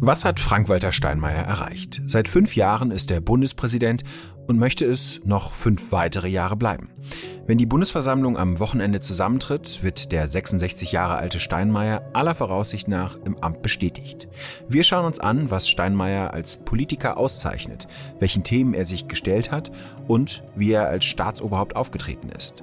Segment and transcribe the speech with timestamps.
[0.00, 2.00] Was hat Frank-Walter Steinmeier erreicht?
[2.06, 4.04] Seit fünf Jahren ist er Bundespräsident
[4.46, 6.90] und möchte es noch fünf weitere Jahre bleiben.
[7.46, 13.16] Wenn die Bundesversammlung am Wochenende zusammentritt, wird der 66 Jahre alte Steinmeier aller Voraussicht nach
[13.24, 14.28] im Amt bestätigt.
[14.68, 17.88] Wir schauen uns an, was Steinmeier als Politiker auszeichnet,
[18.20, 19.70] welchen Themen er sich gestellt hat
[20.06, 22.62] und wie er als Staatsoberhaupt aufgetreten ist.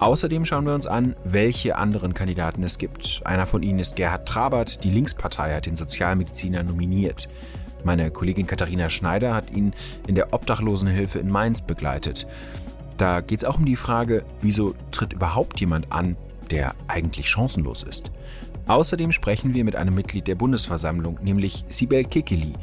[0.00, 3.20] Außerdem schauen wir uns an, welche anderen Kandidaten es gibt.
[3.24, 4.82] Einer von ihnen ist Gerhard Trabert.
[4.82, 7.28] Die Linkspartei hat den Sozialmediziner nominiert.
[7.84, 9.74] Meine Kollegin Katharina Schneider hat ihn
[10.06, 12.26] in der Obdachlosenhilfe in Mainz begleitet.
[12.96, 16.16] Da geht es auch um die Frage, wieso tritt überhaupt jemand an,
[16.50, 18.10] der eigentlich chancenlos ist.
[18.68, 22.54] Außerdem sprechen wir mit einem Mitglied der Bundesversammlung, nämlich Sibel Kekeli.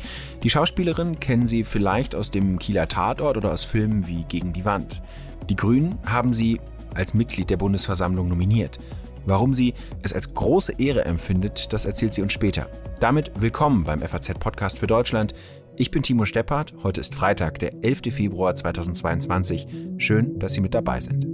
[0.42, 4.66] Die Schauspielerin kennen Sie vielleicht aus dem Kieler Tatort oder aus Filmen wie Gegen die
[4.66, 5.04] Wand.
[5.50, 6.60] Die Grünen haben sie
[6.98, 8.78] als Mitglied der Bundesversammlung nominiert.
[9.26, 12.70] Warum sie es als große Ehre empfindet, das erzählt sie uns später.
[13.00, 15.34] Damit willkommen beim FAZ-Podcast für Deutschland.
[15.76, 16.74] Ich bin Timo Steppert.
[16.82, 18.14] Heute ist Freitag, der 11.
[18.14, 19.68] Februar 2022.
[19.98, 21.28] Schön, dass Sie mit dabei sind.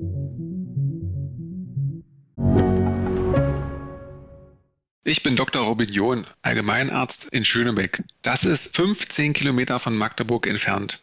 [5.06, 5.64] Ich bin Dr.
[5.64, 8.04] Robin John, Allgemeinarzt in Schönebeck.
[8.24, 11.03] Das ist 15 Kilometer von Magdeburg entfernt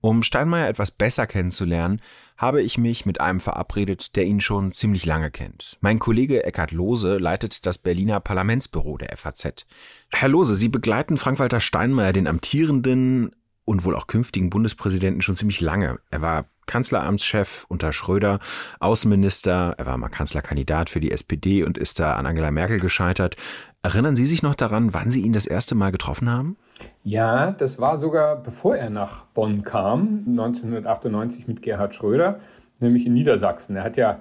[0.00, 2.00] Um Steinmeier etwas besser kennenzulernen,
[2.36, 5.76] habe ich mich mit einem verabredet, der ihn schon ziemlich lange kennt.
[5.80, 9.66] Mein Kollege Eckhard Lohse leitet das Berliner Parlamentsbüro der FAZ.
[10.12, 13.32] Herr Lohse, Sie begleiten Frank-Walter Steinmeier, den amtierenden
[13.64, 15.98] und wohl auch künftigen Bundespräsidenten, schon ziemlich lange.
[16.10, 18.38] Er war Kanzleramtschef unter Schröder,
[18.78, 23.36] Außenminister, er war mal Kanzlerkandidat für die SPD und ist da an Angela Merkel gescheitert.
[23.82, 26.56] Erinnern Sie sich noch daran, wann Sie ihn das erste Mal getroffen haben?
[27.02, 32.40] Ja, das war sogar bevor er nach Bonn kam, 1998 mit Gerhard Schröder,
[32.80, 33.76] nämlich in Niedersachsen.
[33.76, 34.20] Er hat ja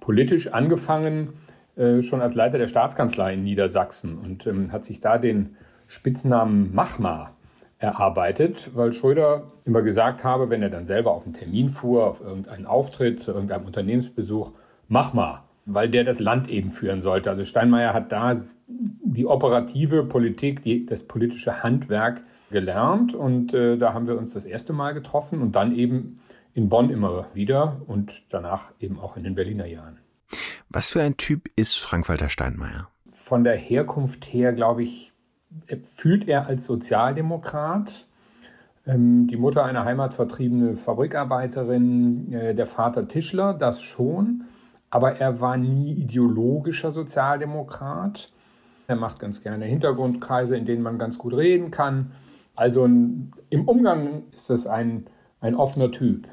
[0.00, 1.34] politisch angefangen
[1.76, 5.56] äh, schon als Leiter der Staatskanzlei in Niedersachsen und ähm, hat sich da den
[5.86, 7.30] Spitznamen Machma
[7.78, 12.20] erarbeitet, weil Schröder immer gesagt habe, wenn er dann selber auf einen Termin fuhr, auf
[12.20, 14.52] irgendeinen Auftritt, zu irgendeinem Unternehmensbesuch,
[14.88, 17.30] mach mal, weil der das Land eben führen sollte.
[17.30, 18.34] Also Steinmeier hat da
[18.66, 24.46] die operative Politik, die, das politische Handwerk gelernt und äh, da haben wir uns das
[24.46, 26.20] erste Mal getroffen und dann eben
[26.54, 29.98] in Bonn immer wieder und danach eben auch in den Berliner Jahren.
[30.70, 32.88] Was für ein Typ ist Frank-Walter Steinmeier?
[33.10, 35.12] Von der Herkunft her, glaube ich,
[35.82, 38.06] fühlt er als Sozialdemokrat.
[38.86, 44.44] Ähm, die Mutter eine heimatvertriebene Fabrikarbeiterin, äh, der Vater Tischler, das schon.
[44.90, 48.32] Aber er war nie ideologischer Sozialdemokrat.
[48.86, 52.12] Er macht ganz gerne Hintergrundkreise, in denen man ganz gut reden kann.
[52.56, 53.32] Also im
[53.66, 55.06] Umgang ist das ein,
[55.40, 56.26] ein offener Typ.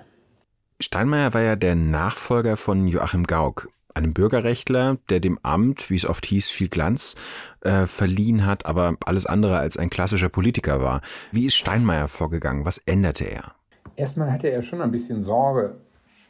[0.79, 6.05] Steinmeier war ja der Nachfolger von Joachim Gauck einem Bürgerrechtler, der dem Amt, wie es
[6.05, 7.15] oft hieß, viel Glanz
[7.61, 11.01] äh, verliehen hat, aber alles andere als ein klassischer Politiker war.
[11.31, 12.65] Wie ist Steinmeier vorgegangen?
[12.65, 13.53] Was änderte er?
[13.95, 15.77] Erstmal hatte er schon ein bisschen Sorge.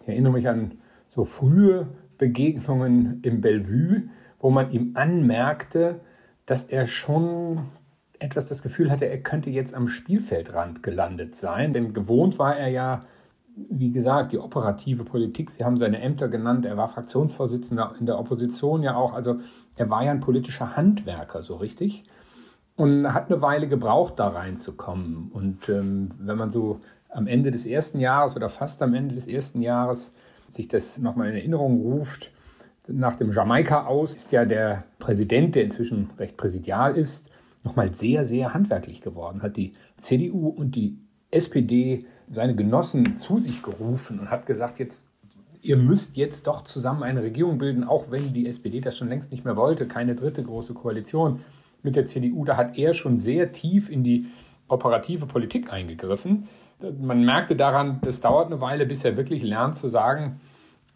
[0.04, 0.78] Ich erinnere mich an
[1.10, 1.88] so frühe
[2.18, 4.10] Begegnungen im Bellevue,
[4.40, 6.02] wo man ihm anmerkte,
[6.46, 7.62] dass er schon
[8.20, 11.74] etwas das Gefühl hatte, er könnte jetzt am Spielfeldrand gelandet sein.
[11.74, 13.06] Denn gewohnt war er ja
[13.56, 18.20] wie gesagt, die operative Politik, Sie haben seine Ämter genannt, er war Fraktionsvorsitzender in der
[18.20, 19.40] Opposition ja auch, also
[19.78, 22.04] er war ja ein politischer Handwerker, so richtig.
[22.76, 25.32] Und hat eine Weile gebraucht, da reinzukommen.
[25.32, 29.28] Und ähm, wenn man so am Ende des ersten Jahres oder fast am Ende des
[29.28, 30.14] ersten Jahres
[30.50, 32.32] sich das nochmal in Erinnerung ruft,
[32.88, 37.30] nach dem Jamaika aus ist ja der Präsident, der inzwischen recht präsidial ist,
[37.64, 41.00] nochmal sehr, sehr handwerklich geworden, hat die CDU und die
[41.32, 45.08] SPD seine Genossen zu sich gerufen und hat gesagt, jetzt
[45.62, 49.32] ihr müsst jetzt doch zusammen eine Regierung bilden, auch wenn die SPD das schon längst
[49.32, 51.42] nicht mehr wollte, keine dritte große Koalition
[51.82, 52.46] mit der CDU.
[52.46, 54.28] Da hat er schon sehr tief in die
[54.68, 56.48] operative Politik eingegriffen.
[56.80, 60.42] Man merkte daran, es dauert eine Weile, bis er wirklich lernt zu sagen,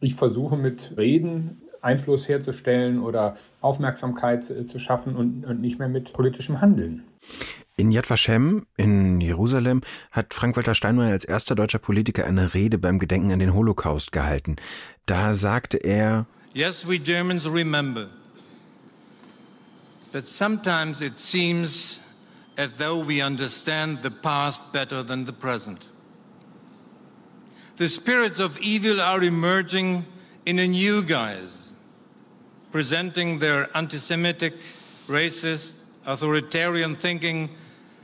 [0.02, 6.14] ich versuche mit Reden Einfluss herzustellen oder Aufmerksamkeit zu schaffen und, und nicht mehr mit
[6.14, 7.04] politischem Handeln.
[7.78, 9.82] In Yad Vashem in Jerusalem
[10.12, 14.58] hat Frank-Walter Steinmeier als erster deutscher Politiker eine Rede beim Gedenken an den Holocaust gehalten.
[15.06, 18.08] Da sagte er, Yes, we Germans remember.
[20.12, 22.02] But sometimes it seems
[22.60, 25.88] as though we understand the past better than the present.
[27.78, 30.06] The spirits of evil are emerging
[30.46, 31.72] in a new guise,
[32.74, 34.56] presenting their anti Semitic,
[35.08, 35.72] racist,
[36.06, 37.50] authoritarian thinking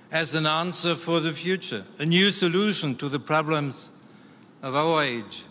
[0.10, 3.92] as an answer for the future, a new solution to the problems
[4.64, 5.44] of our age.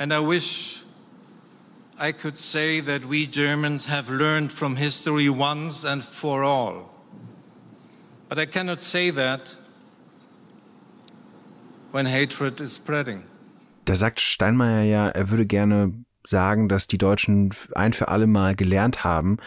[0.00, 0.82] And I wish
[1.96, 6.89] I could say that we Germans have learned from history once and for all.
[8.30, 9.42] But I cannot say that
[11.90, 13.24] when hatred is spreading.
[13.86, 15.92] Da sagt Steinmeier ja, er würde gerne
[16.22, 19.38] sagen, dass die Deutschen ein für alle Mal gelernt haben,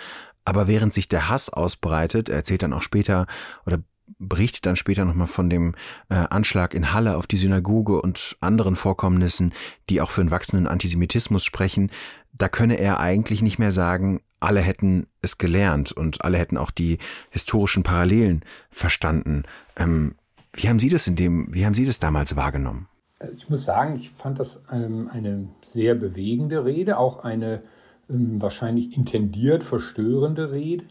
[0.44, 3.26] aber während sich der Hass ausbreitet, er erzählt dann auch später
[3.66, 3.80] oder
[4.20, 5.76] berichtet dann später nochmal von dem
[6.10, 9.54] äh, Anschlag in Halle auf die Synagoge und anderen Vorkommnissen,
[9.90, 11.90] die auch für einen wachsenden Antisemitismus sprechen,
[12.34, 16.72] da könne er eigentlich nicht mehr sagen, alle hätten es gelernt und alle hätten auch
[16.72, 16.98] die
[17.30, 19.44] historischen Parallelen verstanden.
[19.76, 20.16] Ähm,
[20.54, 22.88] wie haben Sie das in dem, wie haben Sie das damals wahrgenommen?
[23.36, 27.64] Ich muss sagen, ich fand das ähm, eine sehr bewegende Rede, auch eine
[28.10, 30.86] ähm, wahrscheinlich intendiert verstörende Rede.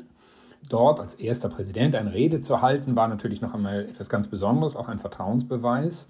[0.68, 4.76] Dort als erster Präsident eine Rede zu halten, war natürlich noch einmal etwas ganz Besonderes,
[4.76, 6.08] auch ein Vertrauensbeweis.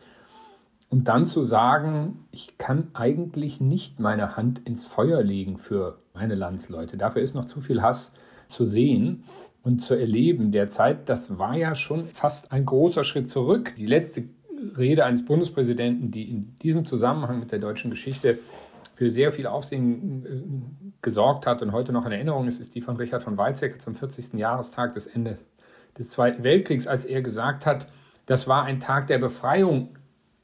[0.90, 6.35] Und dann zu sagen, ich kann eigentlich nicht meine Hand ins Feuer legen für meine
[6.35, 6.97] Landsleute.
[6.97, 8.12] Dafür ist noch zu viel Hass
[8.49, 9.25] zu sehen
[9.62, 13.75] und zu erleben derzeit, das war ja schon fast ein großer Schritt zurück.
[13.76, 14.25] Die letzte
[14.76, 18.38] Rede eines Bundespräsidenten, die in diesem Zusammenhang mit der deutschen Geschichte
[18.94, 22.81] für sehr viel Aufsehen äh, gesorgt hat und heute noch in Erinnerung ist, ist die
[22.81, 24.35] von Richard von Weizsäcker zum 40.
[24.35, 25.38] Jahrestag des Endes
[25.99, 27.87] des Zweiten Weltkriegs, als er gesagt hat,
[28.26, 29.91] das war ein Tag der Befreiung.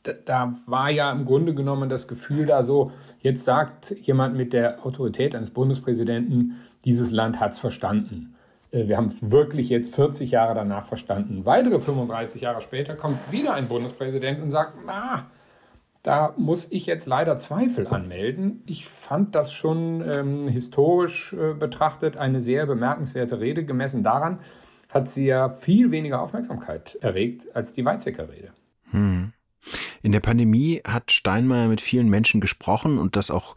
[0.02, 4.86] Da, war ja im Grunde genommen das Gefühl da so, jetzt sagt jemand mit der
[4.86, 8.34] Autorität eines Bundespräsidenten, dieses Land hat es verstanden.
[8.70, 11.44] Äh, wir haben es wirklich jetzt 40 Jahre danach verstanden.
[11.44, 15.26] Weitere 35 Jahre später kommt wieder ein Bundespräsident und sagt, na,
[16.02, 18.62] da muss ich jetzt leider Zweifel anmelden.
[18.66, 23.64] Ich fand das schon ähm, historisch äh, betrachtet eine sehr bemerkenswerte Rede.
[23.64, 24.40] Gemessen daran
[24.88, 28.52] hat sie ja viel weniger Aufmerksamkeit erregt als die Weizsäcker-Rede.
[28.90, 29.32] Hm.
[30.02, 33.56] In der Pandemie hat Steinmeier mit vielen Menschen gesprochen und das auch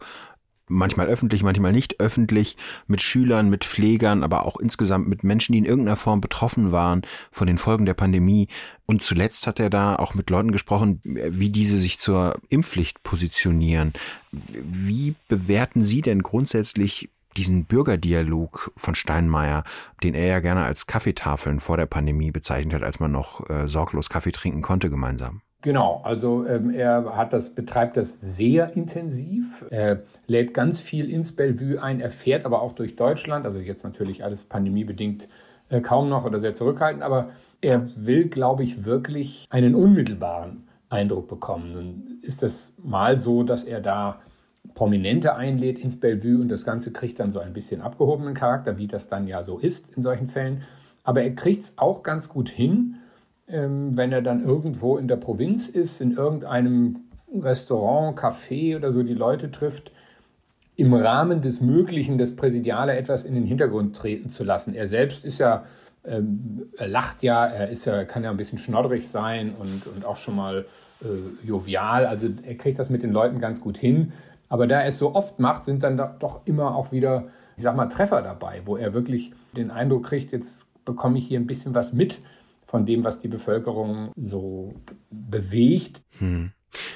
[0.72, 2.56] manchmal öffentlich, manchmal nicht öffentlich,
[2.86, 7.02] mit Schülern, mit Pflegern, aber auch insgesamt mit Menschen, die in irgendeiner Form betroffen waren
[7.30, 8.48] von den Folgen der Pandemie.
[8.86, 13.92] Und zuletzt hat er da auch mit Leuten gesprochen, wie diese sich zur Impfpflicht positionieren.
[14.30, 19.64] Wie bewerten Sie denn grundsätzlich diesen Bürgerdialog von Steinmeier,
[20.02, 23.68] den er ja gerne als Kaffeetafeln vor der Pandemie bezeichnet hat, als man noch äh,
[23.68, 25.40] sorglos Kaffee trinken konnte gemeinsam?
[25.62, 29.64] Genau, also ähm, er hat das, betreibt das sehr intensiv.
[29.70, 32.00] Er lädt ganz viel ins Bellevue ein.
[32.00, 35.28] Er fährt aber auch durch Deutschland, also jetzt natürlich alles pandemiebedingt
[35.68, 37.30] äh, kaum noch oder sehr zurückhaltend, aber
[37.60, 41.72] er will, glaube ich, wirklich einen unmittelbaren Eindruck bekommen.
[41.72, 44.20] Nun ist das mal so, dass er da
[44.74, 48.88] Prominente einlädt ins Bellevue und das Ganze kriegt dann so ein bisschen abgehobenen Charakter, wie
[48.88, 50.62] das dann ja so ist in solchen Fällen.
[51.04, 52.96] Aber er kriegt es auch ganz gut hin,
[53.52, 57.00] wenn er dann irgendwo in der Provinz ist, in irgendeinem
[57.34, 59.92] Restaurant, Café oder so die Leute trifft,
[60.76, 64.74] im Rahmen des Möglichen das Präsidiale etwas in den Hintergrund treten zu lassen.
[64.74, 65.64] Er selbst ist ja,
[66.04, 70.04] ähm, er lacht ja, er ist ja, kann ja ein bisschen schnoddrig sein und, und
[70.04, 70.66] auch schon mal
[71.02, 72.06] äh, jovial.
[72.06, 74.12] Also er kriegt das mit den Leuten ganz gut hin.
[74.48, 77.76] Aber da er es so oft macht, sind dann doch immer auch wieder, ich sag
[77.76, 81.74] mal, Treffer dabei, wo er wirklich den Eindruck kriegt, jetzt bekomme ich hier ein bisschen
[81.74, 82.20] was mit
[82.72, 84.74] von dem, was die Bevölkerung so
[85.10, 86.02] bewegt.
[86.18, 86.52] Hm.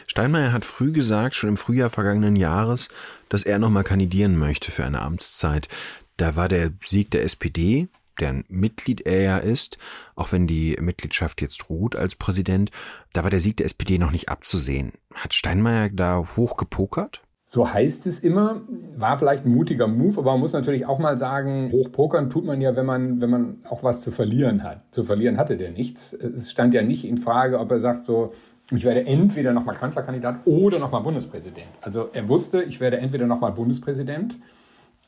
[0.07, 2.89] Steinmeier hat früh gesagt, schon im Frühjahr vergangenen Jahres,
[3.29, 5.69] dass er nochmal kandidieren möchte für eine Amtszeit.
[6.17, 9.77] Da war der Sieg der SPD, deren Mitglied er ja ist,
[10.15, 12.71] auch wenn die Mitgliedschaft jetzt ruht als Präsident,
[13.13, 14.95] da war der Sieg der SPD noch nicht abzusehen.
[15.13, 17.21] Hat Steinmeier da hoch gepokert?
[17.49, 18.63] So heißt es immer,
[18.97, 22.61] war vielleicht ein mutiger Move, aber man muss natürlich auch mal sagen, hochpokern tut man
[22.61, 24.83] ja, wenn man, wenn man auch was zu verlieren hat.
[24.91, 26.13] Zu verlieren hatte der nichts.
[26.13, 28.33] Es stand ja nicht in Frage, ob er sagt so,
[28.73, 31.69] ich werde entweder nochmal Kanzlerkandidat oder nochmal Bundespräsident.
[31.81, 34.37] Also er wusste, ich werde entweder nochmal Bundespräsident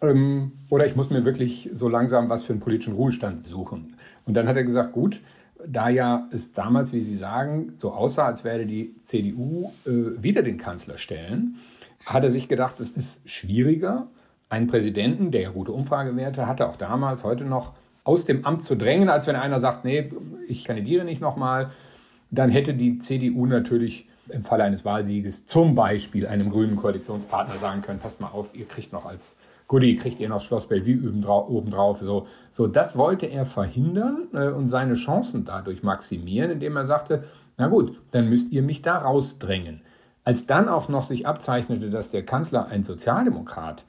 [0.01, 3.97] ähm, oder ich muss mir wirklich so langsam was für einen politischen Ruhestand suchen.
[4.27, 5.21] Und dann hat er gesagt, gut,
[5.67, 10.43] da ja es damals, wie Sie sagen, so aussah, als werde die CDU äh, wieder
[10.43, 11.57] den Kanzler stellen,
[12.07, 14.09] hat er sich gedacht, es ist schwieriger,
[14.49, 17.75] einen Präsidenten, der ja gute Umfragewerte hatte, auch damals, heute noch,
[18.05, 20.11] aus dem Amt zu drängen, als wenn einer sagt, nee,
[20.47, 21.71] ich kandidiere nicht nochmal.
[22.31, 27.83] Dann hätte die CDU natürlich im Falle eines Wahlsieges zum Beispiel einem grünen Koalitionspartner sagen
[27.83, 29.37] können, passt mal auf, ihr kriegt noch als
[29.67, 32.01] Goodie, kriegt ihr noch Schloss Bellevue obendrauf.
[32.01, 37.25] So, so, das wollte er verhindern äh, und seine Chancen dadurch maximieren, indem er sagte,
[37.59, 39.83] na gut, dann müsst ihr mich da rausdrängen.
[40.29, 43.87] Als dann auch noch sich abzeichnete, dass der Kanzler ein Sozialdemokrat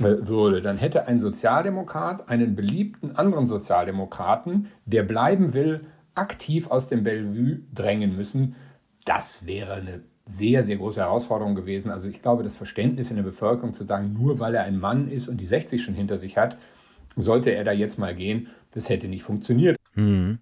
[0.00, 5.82] äh, würde, dann hätte ein Sozialdemokrat einen beliebten anderen Sozialdemokraten, der bleiben will,
[6.16, 8.56] aktiv aus dem Bellevue drängen müssen.
[9.04, 11.92] Das wäre eine sehr, sehr große Herausforderung gewesen.
[11.92, 15.06] Also ich glaube, das Verständnis in der Bevölkerung zu sagen, nur weil er ein Mann
[15.08, 16.58] ist und die 60 schon hinter sich hat,
[17.14, 19.76] sollte er da jetzt mal gehen, das hätte nicht funktioniert.
[19.96, 20.38] Hm.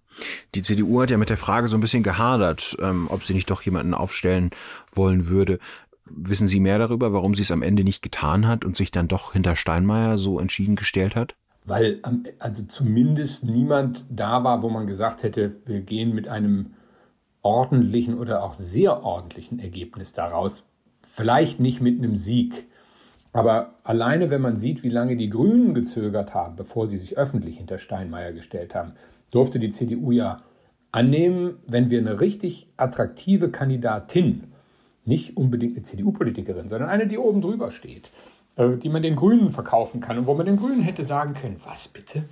[0.55, 3.49] Die CDU hat ja mit der Frage so ein bisschen gehadert, ähm, ob sie nicht
[3.51, 4.51] doch jemanden aufstellen
[4.93, 5.59] wollen würde.
[6.07, 9.09] Wissen Sie mehr darüber, warum sie es am Ende nicht getan hat und sich dann
[9.09, 11.35] doch hinter Steinmeier so entschieden gestellt hat?
[11.65, 12.03] Weil
[12.41, 16.75] also zumindest niemand da war, wo man gesagt hätte, wir gehen mit einem
[17.41, 20.67] ordentlichen oder auch sehr ordentlichen Ergebnis daraus.
[21.03, 22.67] Vielleicht nicht mit einem Sieg.
[23.33, 27.57] Aber alleine, wenn man sieht, wie lange die Grünen gezögert haben, bevor sie sich öffentlich
[27.57, 28.93] hinter Steinmeier gestellt haben,
[29.35, 30.43] durfte die CDU ja
[30.93, 34.53] annehmen, wenn wir eine richtig attraktive Kandidatin,
[35.05, 38.11] nicht unbedingt eine CDU-Politikerin, sondern eine, die oben drüber steht,
[38.57, 41.57] äh, die man den Grünen verkaufen kann und wo man den Grünen hätte sagen können,
[41.65, 42.25] was bitte?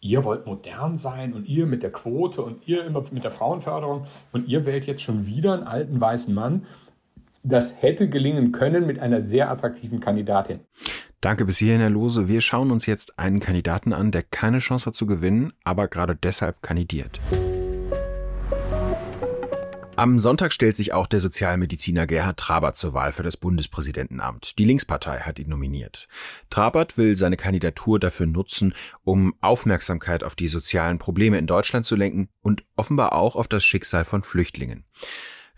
[0.00, 4.06] ihr wollt modern sein und ihr mit der Quote und ihr immer mit der Frauenförderung
[4.32, 6.66] und ihr wählt jetzt schon wieder einen alten weißen Mann.
[7.42, 10.60] Das hätte gelingen können mit einer sehr attraktiven Kandidatin.
[11.20, 12.28] Danke bis hierhin, Herr Lose.
[12.28, 16.14] Wir schauen uns jetzt einen Kandidaten an, der keine Chance hat zu gewinnen, aber gerade
[16.14, 17.20] deshalb kandidiert.
[19.98, 24.56] Am Sonntag stellt sich auch der Sozialmediziner Gerhard Trabert zur Wahl für das Bundespräsidentenamt.
[24.56, 26.06] Die Linkspartei hat ihn nominiert.
[26.50, 31.96] Trabert will seine Kandidatur dafür nutzen, um Aufmerksamkeit auf die sozialen Probleme in Deutschland zu
[31.96, 34.84] lenken und offenbar auch auf das Schicksal von Flüchtlingen.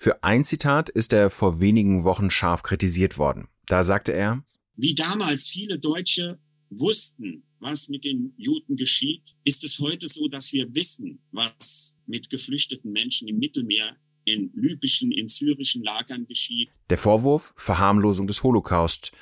[0.02, 3.48] Für ein Zitat ist er vor wenigen Wochen scharf kritisiert worden.
[3.66, 4.42] Da sagte er,
[4.74, 6.40] wie damals viele Deutsche
[6.70, 12.30] wussten, was mit den Juden geschieht, ist es heute so, dass wir wissen, was mit
[12.30, 16.70] geflüchteten Menschen im Mittelmeer in libyschen, in syrischen Lagern geschieht.
[16.88, 19.12] Der Vorwurf Verharmlosung des Holocaust.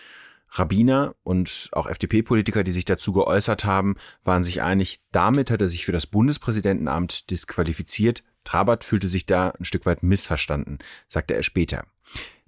[0.50, 5.68] Rabbiner und auch FDP-Politiker, die sich dazu geäußert haben, waren sich einig, damit hat er
[5.68, 8.22] sich für das Bundespräsidentenamt disqualifiziert.
[8.44, 10.78] Trabert fühlte sich da ein Stück weit missverstanden,
[11.08, 11.84] sagte er später.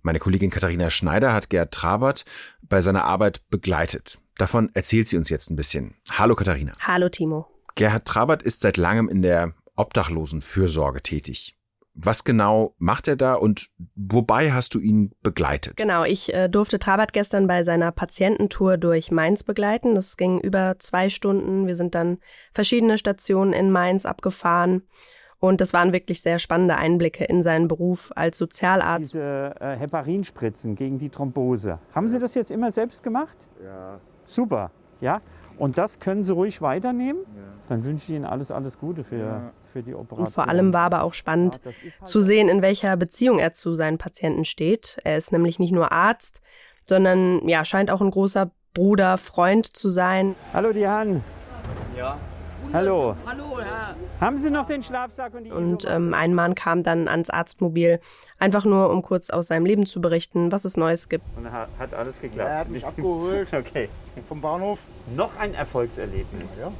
[0.03, 2.25] Meine Kollegin Katharina Schneider hat Gerd Trabert
[2.63, 4.19] bei seiner Arbeit begleitet.
[4.39, 5.95] Davon erzählt sie uns jetzt ein bisschen.
[6.11, 6.73] Hallo Katharina.
[6.81, 7.47] Hallo Timo.
[7.75, 11.57] Gerhard Trabert ist seit langem in der Obdachlosenfürsorge tätig.
[11.95, 15.77] Was genau macht er da und wobei hast du ihn begleitet?
[15.77, 19.95] Genau, ich äh, durfte Trabert gestern bei seiner Patiententour durch Mainz begleiten.
[19.95, 21.67] Das ging über zwei Stunden.
[21.67, 22.19] Wir sind dann
[22.55, 24.83] verschiedene Stationen in Mainz abgefahren.
[25.41, 29.15] Und das waren wirklich sehr spannende Einblicke in seinen Beruf als Sozialarzt.
[29.15, 31.79] Diese äh, Heparinspritzen gegen die Thrombose.
[31.95, 33.39] Haben Sie das jetzt immer selbst gemacht?
[33.65, 33.99] Ja.
[34.27, 34.71] Super,
[35.01, 35.23] ja.
[35.59, 37.23] Und das können Sie ruhig weiternehmen.
[37.35, 37.43] Ja.
[37.71, 39.53] Dann wünsche ich Ihnen alles, alles Gute für, ja.
[39.73, 40.27] für die Operation.
[40.27, 43.53] Und vor allem war aber auch spannend ja, halt zu sehen, in welcher Beziehung er
[43.55, 44.99] zu seinen Patienten steht.
[45.05, 46.43] Er ist nämlich nicht nur Arzt,
[46.83, 50.35] sondern ja, scheint auch ein großer Bruder, Freund zu sein.
[50.53, 51.23] Hallo Diane.
[51.97, 52.19] Ja.
[52.73, 53.17] Hallo.
[53.27, 53.97] Hallo, Herr.
[54.21, 57.99] Haben Sie noch den Schlafsack und die Und ähm, ein Mann kam dann ans Arztmobil,
[58.39, 61.25] einfach nur, um kurz aus seinem Leben zu berichten, was es Neues gibt.
[61.37, 62.49] Und hat, hat alles geklappt?
[62.49, 63.49] er hat mich abgeholt.
[63.53, 63.89] okay.
[64.29, 64.79] Vom Bahnhof.
[65.17, 66.45] Noch ein Erfolgserlebnis.
[66.61, 66.71] Ja.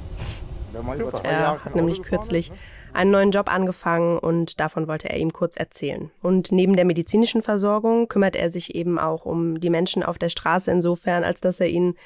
[1.25, 2.57] Er hat nämlich kürzlich ne?
[2.93, 6.13] einen neuen Job angefangen und davon wollte er ihm kurz erzählen.
[6.23, 10.29] Und neben der medizinischen Versorgung kümmert er sich eben auch um die Menschen auf der
[10.29, 11.97] Straße insofern, als dass er ihnen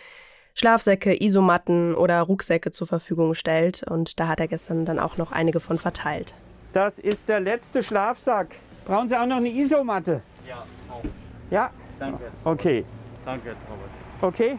[0.54, 3.82] Schlafsäcke, Isomatten oder Rucksäcke zur Verfügung stellt.
[3.82, 6.34] Und da hat er gestern dann auch noch einige von verteilt.
[6.72, 8.54] Das ist der letzte Schlafsack.
[8.84, 10.22] Brauchen Sie auch noch eine Isomatte?
[10.48, 11.04] Ja, auch.
[11.50, 11.70] Ja?
[11.98, 12.24] Danke.
[12.44, 12.84] Okay.
[13.24, 13.90] Danke, Robert.
[14.20, 14.58] Okay.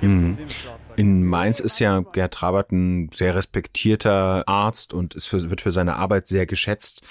[0.00, 0.38] Mhm.
[0.96, 5.72] In Mainz ist ja Gerd Trabert ein sehr respektierter Arzt und ist für, wird für
[5.72, 7.02] seine Arbeit sehr geschätzt.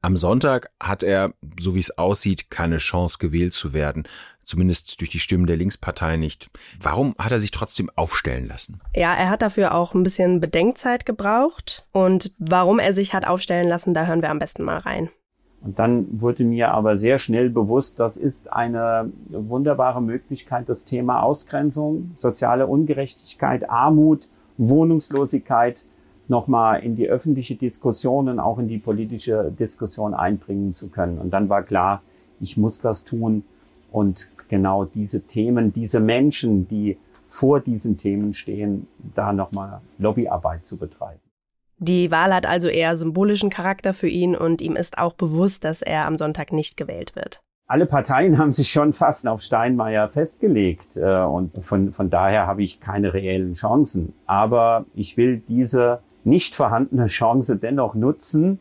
[0.00, 4.04] Am Sonntag hat er, so wie es aussieht, keine Chance gewählt zu werden
[4.48, 6.50] zumindest durch die Stimmen der Linkspartei nicht.
[6.80, 8.80] Warum hat er sich trotzdem aufstellen lassen?
[8.96, 11.86] Ja, er hat dafür auch ein bisschen Bedenkzeit gebraucht.
[11.92, 15.10] Und warum er sich hat aufstellen lassen, da hören wir am besten mal rein.
[15.60, 21.22] Und dann wurde mir aber sehr schnell bewusst, das ist eine wunderbare Möglichkeit, das Thema
[21.22, 25.84] Ausgrenzung, soziale Ungerechtigkeit, Armut, Wohnungslosigkeit
[26.28, 31.18] nochmal in die öffentliche Diskussion und auch in die politische Diskussion einbringen zu können.
[31.18, 32.02] Und dann war klar,
[32.40, 33.44] ich muss das tun.
[33.90, 40.76] Und genau diese Themen, diese Menschen, die vor diesen Themen stehen, da nochmal Lobbyarbeit zu
[40.76, 41.20] betreiben.
[41.78, 45.82] Die Wahl hat also eher symbolischen Charakter für ihn und ihm ist auch bewusst, dass
[45.82, 47.40] er am Sonntag nicht gewählt wird.
[47.68, 52.62] alle Parteien haben sich schon fast auf Steinmeier festgelegt äh, und von, von daher habe
[52.62, 54.14] ich keine reellen Chancen.
[54.26, 58.58] Aber ich will diese nicht vorhandene Chance dennoch nutzen,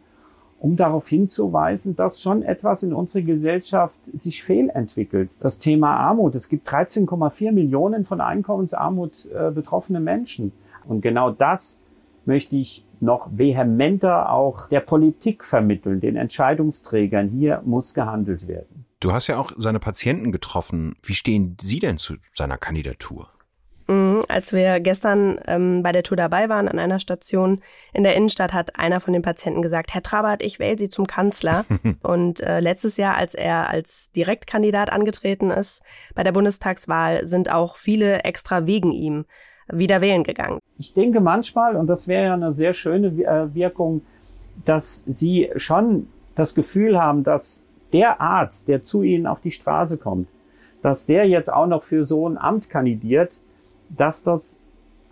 [0.60, 5.44] um darauf hinzuweisen, dass schon etwas in unserer Gesellschaft sich fehlentwickelt.
[5.44, 6.36] Das Thema Armut.
[6.36, 10.52] Es gibt 13,4 Millionen von Einkommensarmut äh, betroffene Menschen.
[10.88, 11.80] Und genau das
[12.26, 17.30] möchte ich noch vehementer auch der Politik vermitteln, den Entscheidungsträgern.
[17.30, 18.86] Hier muss gehandelt werden.
[19.00, 20.96] Du hast ja auch seine Patienten getroffen.
[21.06, 23.30] Wie stehen Sie denn zu seiner Kandidatur?
[23.88, 27.62] Mhm, als wir gestern ähm, bei der Tour dabei waren an einer Station
[27.94, 31.08] in der Innenstadt, hat einer von den Patienten gesagt, Herr Trabert, ich wähle Sie zum
[31.08, 31.66] Kanzler.
[32.04, 35.82] und äh, letztes Jahr, als er als Direktkandidat angetreten ist
[36.16, 39.26] bei der Bundestagswahl, sind auch viele extra wegen ihm
[39.70, 40.60] wieder wählen gegangen.
[40.78, 44.02] Ich denke manchmal, und das wäre ja eine sehr schöne äh, Wirkung,
[44.66, 49.98] dass Sie schon das Gefühl haben, dass der Arzt, der zu Ihnen auf die Straße
[49.98, 50.28] kommt,
[50.82, 53.42] dass der jetzt auch noch für so ein Amt kandidiert,
[53.90, 54.62] dass das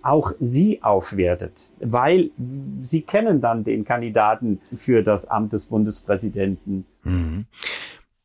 [0.01, 2.29] auch Sie aufwertet, weil
[2.83, 6.85] Sie kennen dann den Kandidaten für das Amt des Bundespräsidenten.
[7.03, 7.45] Mhm.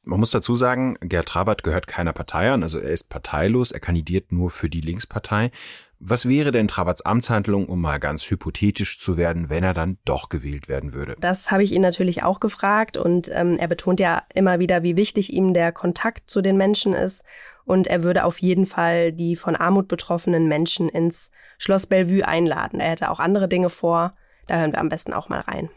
[0.06, 3.80] Man muss dazu sagen, Gerd Trabert gehört keiner Partei an, also er ist parteilos, er
[3.80, 5.50] kandidiert nur für die Linkspartei.
[5.98, 10.30] Was wäre denn Traberts Amtshandlung, um mal ganz hypothetisch zu werden, wenn er dann doch
[10.30, 11.16] gewählt werden würde?
[11.20, 14.96] Das habe ich ihn natürlich auch gefragt und ähm, er betont ja immer wieder, wie
[14.96, 17.22] wichtig ihm der Kontakt zu den Menschen ist
[17.70, 22.80] und er würde auf jeden Fall die von Armut betroffenen Menschen ins Schloss Bellevue einladen.
[22.80, 24.14] Er hätte auch andere Dinge vor,
[24.48, 25.70] da hören wir am besten auch mal rein.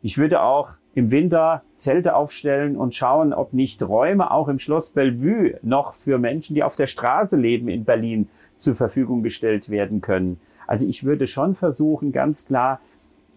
[0.00, 4.92] Ich würde auch im Winter Zelte aufstellen und schauen, ob nicht Räume auch im Schloss
[4.92, 10.00] Bellevue noch für Menschen, die auf der Straße leben in Berlin, zur Verfügung gestellt werden
[10.00, 10.40] können.
[10.66, 12.80] Also ich würde schon versuchen, ganz klar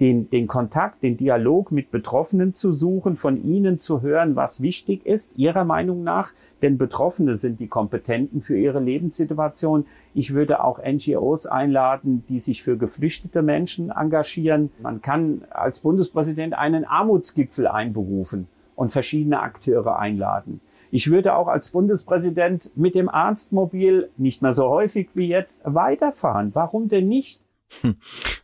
[0.01, 5.05] den, den Kontakt, den Dialog mit Betroffenen zu suchen, von ihnen zu hören, was wichtig
[5.05, 9.85] ist, ihrer Meinung nach, denn Betroffene sind die Kompetenten für ihre Lebenssituation.
[10.15, 14.71] Ich würde auch NGOs einladen, die sich für geflüchtete Menschen engagieren.
[14.81, 20.61] Man kann als Bundespräsident einen Armutsgipfel einberufen und verschiedene Akteure einladen.
[20.89, 26.49] Ich würde auch als Bundespräsident mit dem Arztmobil nicht mehr so häufig wie jetzt weiterfahren.
[26.55, 27.39] Warum denn nicht?
[27.81, 27.95] Hm.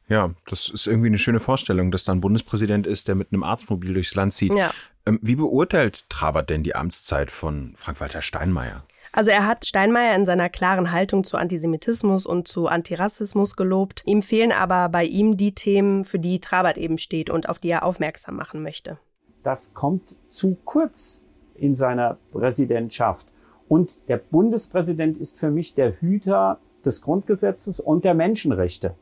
[0.08, 3.44] Ja, das ist irgendwie eine schöne Vorstellung, dass da ein Bundespräsident ist, der mit einem
[3.44, 4.54] Arztmobil durchs Land zieht.
[4.54, 4.72] Ja.
[5.06, 8.84] Ähm, wie beurteilt Trabert denn die Amtszeit von Frank-Walter Steinmeier?
[9.12, 14.04] Also er hat Steinmeier in seiner klaren Haltung zu Antisemitismus und zu Antirassismus gelobt.
[14.06, 17.70] Ihm fehlen aber bei ihm die Themen, für die Trabert eben steht und auf die
[17.70, 19.00] er aufmerksam machen möchte.
[19.44, 23.28] Das kommt zu kurz in seiner Präsidentschaft.
[23.68, 28.96] Und der Bundespräsident ist für mich der Hüter des Grundgesetzes und der Menschenrechte.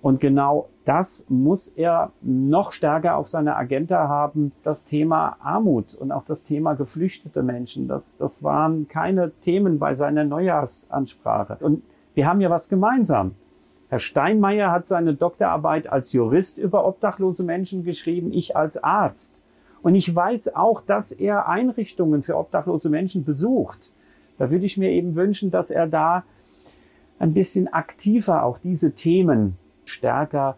[0.00, 4.52] Und genau das muss er noch stärker auf seiner Agenda haben.
[4.62, 9.94] Das Thema Armut und auch das Thema geflüchtete Menschen, das, das waren keine Themen bei
[9.94, 11.58] seiner Neujahrsansprache.
[11.60, 11.82] Und
[12.14, 13.34] wir haben ja was gemeinsam.
[13.88, 19.40] Herr Steinmeier hat seine Doktorarbeit als Jurist über obdachlose Menschen geschrieben, ich als Arzt.
[19.82, 23.92] Und ich weiß auch, dass er Einrichtungen für obdachlose Menschen besucht.
[24.36, 26.24] Da würde ich mir eben wünschen, dass er da
[27.18, 29.56] ein bisschen aktiver auch diese Themen
[29.88, 30.56] stärker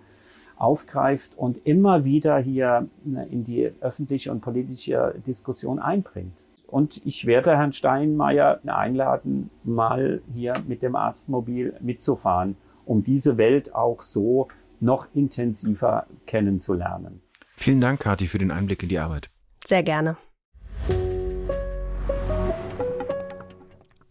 [0.56, 6.36] aufgreift und immer wieder hier ne, in die öffentliche und politische Diskussion einbringt.
[6.66, 13.74] Und ich werde Herrn Steinmeier einladen, mal hier mit dem Arztmobil mitzufahren, um diese Welt
[13.74, 17.22] auch so noch intensiver kennenzulernen.
[17.56, 19.30] Vielen Dank, Kathi, für den Einblick in die Arbeit.
[19.66, 20.16] Sehr gerne.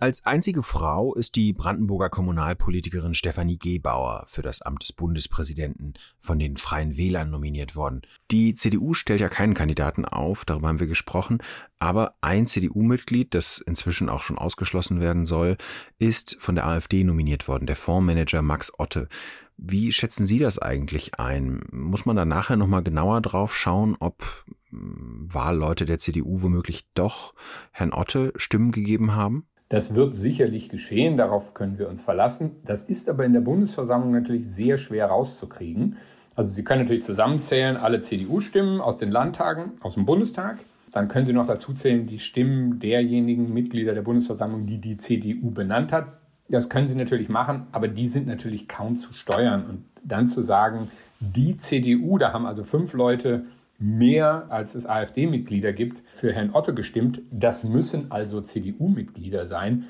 [0.02, 6.40] Als einzige Frau ist die Brandenburger Kommunalpolitikerin Stefanie Gebauer für das Amt des Bundespräsidenten von
[6.40, 8.04] den Freien Wählern nominiert worden.
[8.32, 11.40] Die CDU stellt ja keinen Kandidaten auf, darüber haben wir gesprochen,
[11.80, 15.58] aber ein CDU-Mitglied, das inzwischen auch schon ausgeschlossen werden soll,
[15.98, 19.10] ist von der AfD nominiert worden, der Fondsmanager Max Otte.
[19.58, 21.62] Wie schätzen Sie das eigentlich ein?
[21.72, 27.34] Muss man da nachher nochmal genauer drauf schauen, ob hm, Wahlleute der CDU womöglich doch
[27.72, 29.46] Herrn Otte Stimmen gegeben haben?
[29.70, 32.56] Das wird sicherlich geschehen, darauf können wir uns verlassen.
[32.66, 35.98] Das ist aber in der Bundesversammlung natürlich sehr schwer rauszukriegen.
[36.36, 40.58] Also Sie können natürlich zusammenzählen alle CDU-Stimmen aus den Landtagen, aus dem Bundestag.
[40.92, 45.52] Dann können Sie noch dazu zählen die Stimmen derjenigen Mitglieder der Bundesversammlung, die die CDU
[45.52, 46.08] benannt hat.
[46.48, 49.66] Das können Sie natürlich machen, aber die sind natürlich kaum zu steuern.
[49.70, 53.44] Und dann zu sagen, die CDU, da haben also fünf Leute
[53.80, 57.22] mehr als es AfD-Mitglieder gibt, für Herrn Otto gestimmt.
[57.32, 59.86] Das müssen also CDU-Mitglieder sein,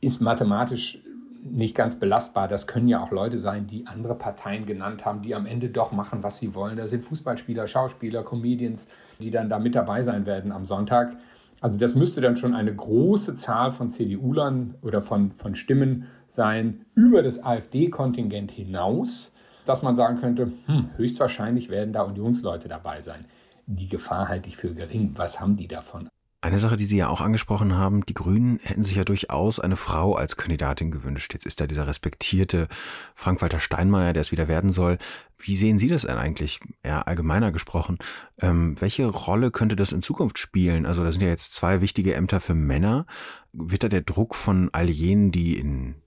[0.00, 0.98] ist mathematisch
[1.44, 2.48] nicht ganz belastbar.
[2.48, 5.92] Das können ja auch Leute sein, die andere Parteien genannt haben, die am Ende doch
[5.92, 6.76] machen, was sie wollen.
[6.76, 11.16] Da sind Fußballspieler, Schauspieler, Comedians, die dann da mit dabei sein werden am Sonntag.
[11.60, 16.84] Also das müsste dann schon eine große Zahl von CDU-Lern oder von, von Stimmen sein
[16.94, 19.32] über das AfD-Kontingent hinaus,
[19.64, 23.24] dass man sagen könnte, hm, höchstwahrscheinlich werden da Unionsleute dabei sein.
[23.66, 25.12] Die Gefahr halte ich für gering.
[25.16, 26.08] Was haben die davon?
[26.44, 29.76] Eine Sache, die Sie ja auch angesprochen haben, die Grünen hätten sich ja durchaus eine
[29.76, 31.32] Frau als Kandidatin gewünscht.
[31.34, 32.66] Jetzt ist da dieser respektierte
[33.14, 34.98] Frank-Walter Steinmeier, der es wieder werden soll.
[35.38, 37.98] Wie sehen Sie das denn eigentlich, eher allgemeiner gesprochen?
[38.40, 40.84] Ähm, welche Rolle könnte das in Zukunft spielen?
[40.84, 43.06] Also da sind ja jetzt zwei wichtige Ämter für Männer.
[43.52, 46.01] Wird da der Druck von all jenen, die in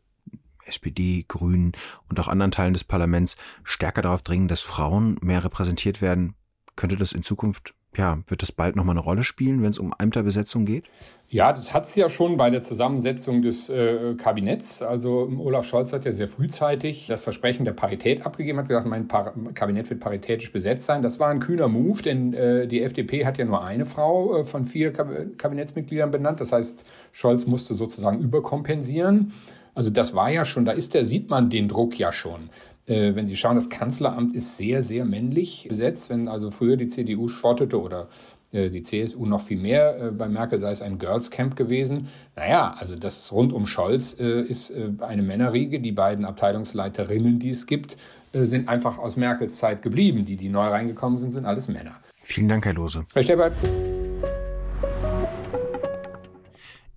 [0.66, 1.74] SPD, Grünen
[2.10, 6.36] und auch anderen Teilen des Parlaments stärker darauf dringen, dass Frauen mehr repräsentiert werden?
[6.76, 9.94] Könnte das in Zukunft ja, wird das bald nochmal eine Rolle spielen, wenn es um
[9.98, 10.86] Ämterbesetzung geht?
[11.28, 14.82] Ja, das hat es ja schon bei der Zusammensetzung des äh, Kabinetts.
[14.82, 19.08] Also Olaf Scholz hat ja sehr frühzeitig das Versprechen der Parität abgegeben, hat gesagt, mein
[19.08, 21.02] Par Kabinett wird paritätisch besetzt sein.
[21.02, 24.44] Das war ein kühner Move, denn äh, die FDP hat ja nur eine Frau äh,
[24.44, 26.40] von vier Kab Kabinettsmitgliedern benannt.
[26.40, 29.34] Das heißt, Scholz musste sozusagen überkompensieren.
[29.76, 32.50] Also das war ja schon, da ist der, sieht man den Druck ja schon.
[32.88, 36.10] Äh, wenn Sie schauen, das Kanzleramt ist sehr, sehr männlich besetzt.
[36.10, 38.08] Wenn also früher die CDU schottete oder
[38.52, 42.08] äh, die CSU noch viel mehr, äh, bei Merkel sei es ein Girls Camp gewesen.
[42.36, 45.80] Naja, also das rund um Scholz ist eine Männerriege.
[45.80, 47.98] Die beiden Abteilungsleiterinnen, die es gibt,
[48.34, 50.24] sind einfach aus Merkels Zeit geblieben.
[50.24, 52.02] Die, die neu reingekommen sind, sind alles Männer.
[52.24, 53.06] Vielen Dank, Herr Lose.
[53.14, 53.54] Herr Steppert.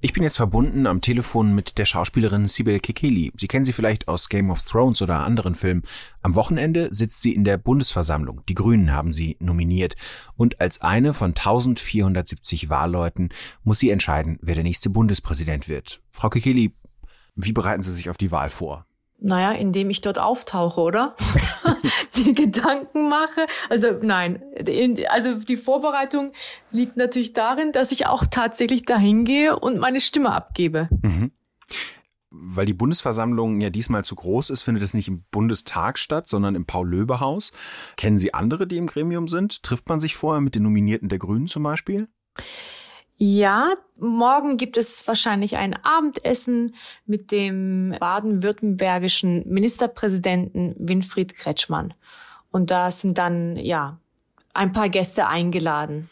[0.01, 3.33] Ich bin jetzt verbunden am Telefon mit der Schauspielerin Sibel Kekeli.
[3.37, 5.83] Sie kennen sie vielleicht aus Game of Thrones oder anderen Filmen.
[6.23, 8.43] Am Wochenende sitzt sie in der Bundesversammlung.
[8.49, 9.97] Die Grünen haben sie nominiert.
[10.37, 13.31] Und als eine von 1470 Wahlleuten
[13.65, 16.01] muss sie entscheiden, wer der nächste Bundespräsident wird.
[16.13, 16.77] Frau Kekeli,
[17.35, 18.88] wie bereiten Sie sich auf die Wahl vor?
[19.21, 21.15] Naja, indem ich dort auftauche, oder?
[22.17, 23.47] die Gedanken mache.
[23.69, 24.43] Also nein,
[25.09, 26.33] also die Vorbereitung
[26.71, 30.89] liegt natürlich darin, dass ich auch tatsächlich dahin gehe und meine Stimme abgebe.
[31.03, 31.33] Mhm.
[32.31, 36.55] Weil die Bundesversammlung ja diesmal zu groß ist, findet es nicht im Bundestag statt, sondern
[36.55, 37.53] im Paul-Löbe-Haus.
[37.97, 39.63] Kennen Sie andere, die im Gremium sind?
[39.63, 42.09] Trifft man sich vorher mit den Nominierten der Grünen zum Beispiel?
[43.21, 51.95] Ja, morgen gibt es wahrscheinlich ein Abendessen mit dem baden-württembergischen Ministerpräsidenten Winfried Kretschmann.
[52.53, 53.99] Und da sind dann, ja,
[54.55, 56.09] ein paar Gäste eingeladen.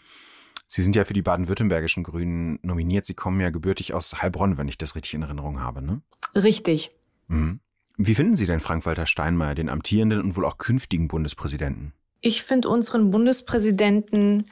[0.67, 3.07] Sie sind ja für die baden-württembergischen Grünen nominiert.
[3.07, 6.03] Sie kommen ja gebürtig aus Heilbronn, wenn ich das richtig in Erinnerung habe, ne?
[6.35, 6.91] Richtig.
[7.29, 7.61] Mhm.
[7.97, 11.93] Wie finden Sie denn Frank-Walter Steinmeier, den amtierenden und wohl auch künftigen Bundespräsidenten?
[12.21, 14.47] Ich finde unseren Bundespräsidenten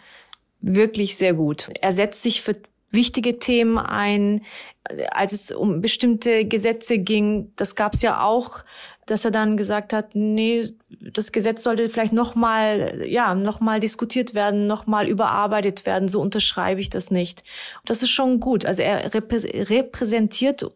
[0.64, 1.70] wirklich sehr gut.
[1.81, 2.55] Er setzt sich für
[2.90, 4.42] wichtige Themen ein.
[5.11, 8.64] Als es um bestimmte Gesetze ging, das gab es ja auch,
[9.07, 14.66] dass er dann gesagt hat, nee, das Gesetz sollte vielleicht nochmal, ja, nochmal diskutiert werden,
[14.66, 16.09] nochmal überarbeitet werden.
[16.09, 17.44] So unterschreibe ich das nicht.
[17.85, 18.64] Das ist schon gut.
[18.64, 20.70] Also er repräsentiert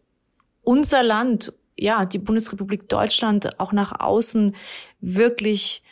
[0.63, 4.55] unser Land, ja, die Bundesrepublik Deutschland auch nach außen
[5.01, 5.83] wirklich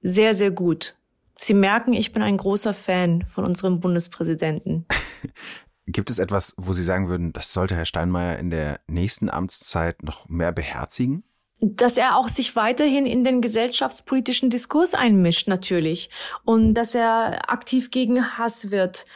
[0.00, 0.97] sehr, sehr gut.
[1.40, 4.86] Sie merken, ich bin ein großer Fan von unserem Bundespräsidenten.
[5.86, 10.02] Gibt es etwas, wo Sie sagen würden, das sollte Herr Steinmeier in der nächsten Amtszeit
[10.02, 11.24] noch mehr beherzigen?
[11.60, 16.08] dass er auch sich weiterhin in den gesellschaftspolitischen Diskurs einmischt, natürlich.
[16.44, 19.06] Und dass er aktiv gegen Hass wird.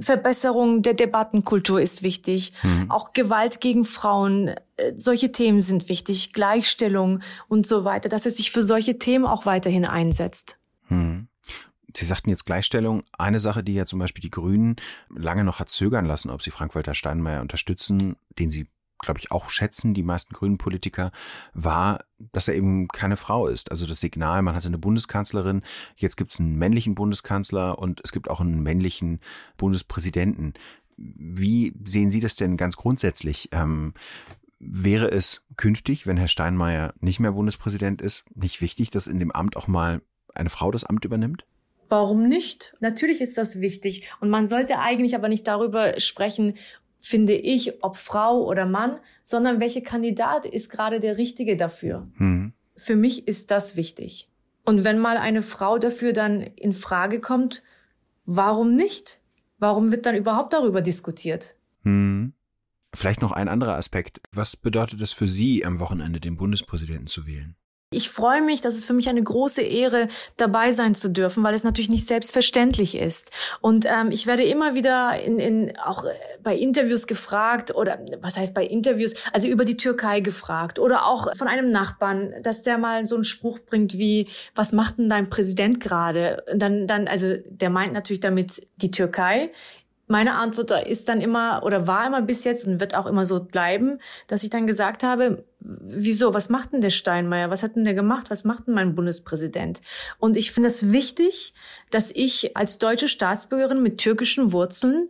[0.00, 2.52] Verbesserung der Debattenkultur ist wichtig.
[2.62, 2.90] Mhm.
[2.90, 6.32] Auch Gewalt gegen Frauen, äh, solche Themen sind wichtig.
[6.32, 8.08] Gleichstellung und so weiter.
[8.08, 10.57] Dass er sich für solche Themen auch weiterhin einsetzt.
[10.88, 11.28] Hm.
[11.96, 13.02] Sie sagten jetzt Gleichstellung.
[13.16, 14.76] Eine Sache, die ja zum Beispiel die Grünen
[15.14, 19.48] lange noch hat zögern lassen, ob sie Frank-Walter Steinmeier unterstützen, den sie, glaube ich, auch
[19.48, 21.12] schätzen, die meisten grünen Politiker,
[21.54, 23.70] war, dass er eben keine Frau ist.
[23.70, 25.62] Also das Signal, man hatte eine Bundeskanzlerin,
[25.96, 29.20] jetzt gibt es einen männlichen Bundeskanzler und es gibt auch einen männlichen
[29.56, 30.52] Bundespräsidenten.
[30.96, 33.48] Wie sehen Sie das denn ganz grundsätzlich?
[33.52, 33.94] Ähm,
[34.58, 39.30] wäre es künftig, wenn Herr Steinmeier nicht mehr Bundespräsident ist, nicht wichtig, dass in dem
[39.30, 40.02] Amt auch mal
[40.38, 41.44] eine Frau das Amt übernimmt?
[41.88, 42.74] Warum nicht?
[42.80, 44.10] Natürlich ist das wichtig.
[44.20, 46.54] Und man sollte eigentlich aber nicht darüber sprechen,
[47.00, 52.08] finde ich, ob Frau oder Mann, sondern welcher Kandidat ist gerade der Richtige dafür.
[52.16, 52.52] Hm.
[52.76, 54.28] Für mich ist das wichtig.
[54.64, 57.62] Und wenn mal eine Frau dafür dann in Frage kommt,
[58.26, 59.20] warum nicht?
[59.58, 61.54] Warum wird dann überhaupt darüber diskutiert?
[61.84, 62.34] Hm.
[62.94, 64.20] Vielleicht noch ein anderer Aspekt.
[64.32, 67.56] Was bedeutet es für Sie, am Wochenende den Bundespräsidenten zu wählen?
[67.90, 71.54] Ich freue mich, dass es für mich eine große Ehre, dabei sein zu dürfen, weil
[71.54, 73.30] es natürlich nicht selbstverständlich ist.
[73.62, 76.10] Und ähm, ich werde immer wieder in, in auch äh,
[76.42, 81.34] bei Interviews gefragt oder was heißt bei Interviews, also über die Türkei gefragt oder auch
[81.34, 85.30] von einem Nachbarn, dass der mal so einen Spruch bringt wie, was macht denn dein
[85.30, 86.44] Präsident gerade?
[86.54, 89.50] Dann, dann, also der meint natürlich damit die Türkei.
[90.08, 93.42] meine Antwort ist dann immer oder war immer bis jetzt und wird auch immer so
[93.42, 97.50] bleiben, dass ich dann gesagt habe, wieso, was macht denn der Steinmeier?
[97.50, 98.30] Was hat denn der gemacht?
[98.30, 99.80] Was macht denn mein Bundespräsident?
[100.18, 101.54] Und ich finde es wichtig,
[101.90, 105.08] dass ich als deutsche Staatsbürgerin mit türkischen Wurzeln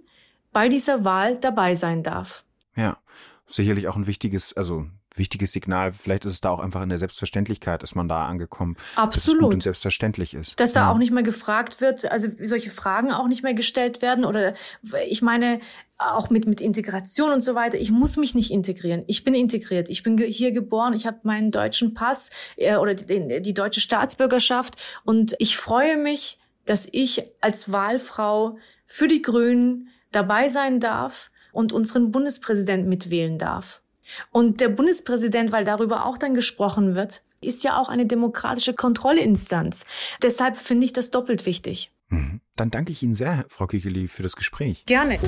[0.53, 2.45] bei dieser Wahl dabei sein darf.
[2.77, 2.99] Ja,
[3.47, 4.87] sicherlich auch ein wichtiges, also
[5.19, 5.93] wichtiges Signal.
[5.93, 8.77] Vielleicht ist es da auch einfach in der Selbstverständlichkeit, ist man da angekommen.
[8.97, 9.15] Absolut.
[9.15, 10.59] Dass es gut und selbstverständlich ist.
[10.61, 10.93] Dass da ja.
[10.93, 14.55] auch nicht mehr gefragt wird, also solche Fragen auch nicht mehr gestellt werden oder
[15.07, 15.61] ich meine,
[15.99, 17.79] auch mit, mit Integration und so weiter.
[17.79, 19.03] Ich muss mich nicht integrieren.
[19.09, 19.89] Ich bin integriert.
[19.89, 20.95] Ich bin hier geboren.
[20.95, 24.77] Ich habe meinen deutschen Pass äh, oder die, die deutsche Staatsbürgerschaft.
[25.05, 31.73] Und ich freue mich, dass ich als Wahlfrau für die Grünen dabei sein darf und
[31.73, 33.83] unseren Bundespräsidenten mitwählen darf.
[34.31, 39.85] Und der Bundespräsident, weil darüber auch dann gesprochen wird, ist ja auch eine demokratische Kontrollinstanz.
[40.23, 41.93] Deshalb finde ich das doppelt wichtig.
[42.09, 42.41] Mhm.
[42.57, 44.85] Dann danke ich Ihnen sehr, Frau Kikeli, für das Gespräch.
[44.87, 45.19] Gerne.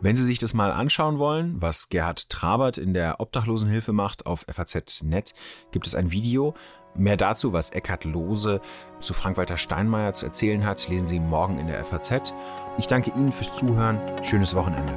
[0.00, 4.44] Wenn Sie sich das mal anschauen wollen, was Gerhard Trabert in der Obdachlosenhilfe macht, auf
[4.52, 5.32] FAZ.net
[5.70, 6.54] gibt es ein Video.
[6.96, 8.60] Mehr dazu, was Eckhard Lose
[8.98, 12.34] zu Frank-Walter Steinmeier zu erzählen hat, lesen Sie morgen in der FAZ.
[12.78, 14.00] Ich danke Ihnen fürs Zuhören.
[14.24, 14.96] Schönes Wochenende.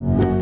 [0.00, 0.37] you